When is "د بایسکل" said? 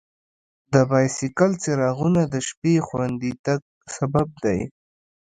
0.73-1.51